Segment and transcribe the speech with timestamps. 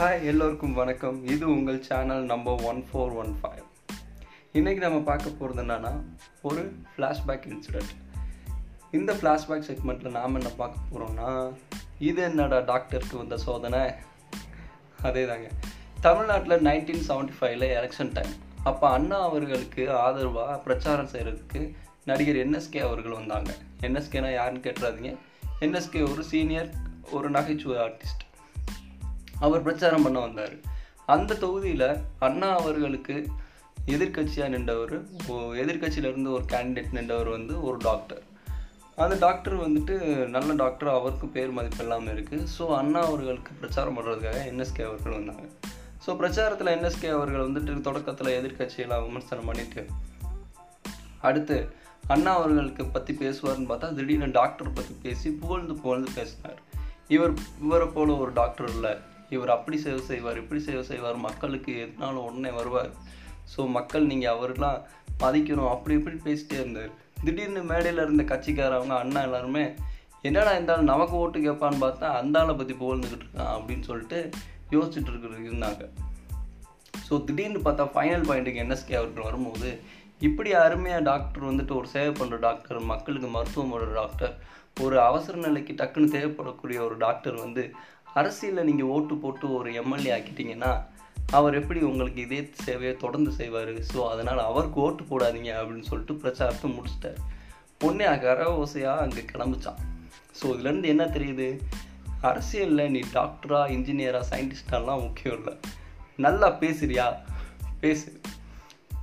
[0.00, 1.26] Hi எல்லோருக்கும் வணக்கம்.
[1.26, 3.64] இது உங்கள் channel number one four one five
[4.52, 6.02] இன்றைக்கி நம்ம பார்க்க போகிறது என்னன்னா
[6.42, 7.92] ஒரு ஃப்ளாஷ்பேக் இன்சிடெண்ட்
[8.90, 11.52] இந்த ஃப்ளாஷ்பேக் செக்மெண்ட்டில் நாம் என்ன பார்க்க போகிறோம்னா
[11.98, 13.90] இது என்னடா டாக்டருக்கு வந்த சோதனை?
[15.02, 15.48] அதே தாங்க
[16.00, 23.12] தமிழ்நாட்டில் நைன்டீன் செவன்ட்டி ஃபைவ்ல எலெக்ஷன் டைம் அப்போ அண்ணா அவர்களுக்கு ஆதரவாக பிரச்சாரம் செய்கிறதுக்கு நடிகர் என்எஸ்கே அவர்கள்
[23.12, 23.50] வந்தாங்க.
[23.80, 25.16] என்எஸ்கேனா யாருன்னு கேட்டுறாதீங்க.
[25.60, 26.72] என்எஸ்கே ஒரு சீனியர்
[27.10, 28.28] ஒரு நகைச்சுவை ஆர்டிஸ்ட்
[29.46, 30.56] அவர் பிரச்சாரம் பண்ண வந்தார்.
[31.14, 31.88] அந்த தொகுதியில்
[32.26, 33.16] அண்ணா அவர்களுக்கு
[33.94, 34.96] எதிர்கட்சியாக நின்றவர்
[35.62, 38.24] எதிர்கட்சியிலேருந்து ஒரு கேண்டிடேட் நின்றவர் வந்து ஒரு டாக்டர்
[39.04, 39.94] அந்த டாக்டர் வந்துட்டு
[40.34, 45.44] நல்ல டாக்டர் அவருக்கு பேர் மதிப்பு எல்லாமே இருக்குது ஸோ அண்ணா அவர்களுக்கு பிரச்சாரம் பண்ணுறதுக்காக என்எஸ்கே அவர்கள் வந்தாங்க.
[46.04, 49.82] ஸோ பிரச்சாரத்தில் என்எஸ்கே அவர்கள் வந்துட்டு தொடக்கத்தில் எதிர்கட்சியெல்லாம் விமர்சனம் பண்ணிட்டு
[51.28, 51.56] அடுத்து
[52.14, 56.60] அண்ணா அவர்களுக்கு பற்றி பேசுவார்னு பார்த்தா திடீர்னு டாக்டர் பற்றி பேசி புகழ்ந்து புகழ்ந்து பேசினார்.
[57.16, 57.34] இவர்
[57.64, 58.92] இவரை போல ஒரு டாக்டர் இல்லை.
[59.30, 62.90] இவர் அப்படி சேவை செய்வார் இப்படி சேவை செய்வார் மக்களுக்கு எதுனாலும் உடனே வருவார்.
[63.52, 64.80] ஸோ மக்கள் நீங்கள் அவர்லாம்
[65.20, 66.92] மதிக்கணும் அப்படி இப்படி பேசிட்டே இருந்தார்.
[67.24, 69.64] திடீர்னு மேடையில் இருந்த கட்சிக்காரவங்க அண்ணா எல்லாருமே
[70.22, 74.18] என்னடா இருந்தாலும் நமக்கு ஓட்டு கேட்பான்னு பார்த்தா அந்த ஆளை பற்றி புகழ்ந்துக்கிட்டு இருக்கான் அப்படின்னு சொல்லிட்டு
[74.70, 75.82] யோசிச்சுட்டு இருக்கிறது இருந்தாங்க.
[77.08, 79.70] ஸோ திடீர்னு பார்த்தா ஃபைனல் பாயிண்ட்டுக்கு என்எஸ்கே அவர்கள் வரும்போது
[80.18, 84.34] இப்படி அருமையாக டாக்டர் வந்துட்டு ஒரு சேவை பண்ணுற டாக்டர் மக்களுக்கு மருத்துவம் பண்ணுற டாக்டர்
[84.80, 87.62] ஒரு அவசர நிலைக்கு டக்குன்னு தேவைப்படக்கூடிய ஒரு டாக்டர் வந்து
[88.14, 90.84] அரசியலில் நீங்கள் ஓட்டு போட்டு ஒரு எம்எல்ஏ ஆக்கிட்டீங்கன்னா
[91.30, 93.72] அவர் எப்படி உங்களுக்கு இதே சேவையை தொடர்ந்து செய்வார்?
[93.72, 97.38] ஸோ அதனால் அவருக்கு ஓட்டு போடாதீங்க அப்படின்னு சொல்லிட்டு பிரச்சாரத்தை முடிச்சிட்டார்.
[97.78, 99.78] பொண்ணே கரவோசையாக அங்கே கிளம்பிச்சான்.
[100.42, 101.60] ஸோ இதுலேருந்து என்ன தெரியுது?
[102.20, 105.58] அரசியலில் நீ டாக்டரா இன்ஜினியரா சயின்டிஸ்டாலாம் முக்கியம் இல்லை.
[106.16, 107.14] நல்லா பேசுறியா?
[107.80, 108.20] பேசு.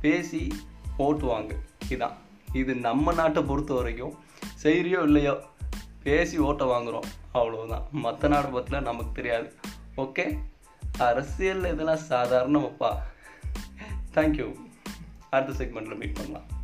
[0.00, 0.52] பேசி
[0.96, 1.56] ஓட்டு வாங்கு.
[1.88, 2.12] இதான்.
[2.52, 4.14] இது நம்ம நாட்டை பொறுத்த வரைக்கும்
[4.62, 5.40] செய்கிறியோ இல்லையோ?
[6.06, 9.54] பேசி ஓட்டை வாங்குகிறோம் அவ்வளோதான் மற்ற நாடு பற்றில நமக்கு தெரியாது.
[9.96, 10.38] ஓகே
[10.98, 12.96] அரசியல் இதெல்லாம் சாதாரணமாப்பா.
[14.14, 14.54] தேங்க்யூ
[15.30, 16.55] அடுத்த செக்மெண்ட்டில் மீட் பண்ணலாம்.